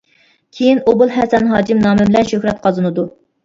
[0.59, 3.11] كېيىن ئوبۇلھەسەن ھاجىم نامى بىلەن شۆھرەت قازىنىدۇ.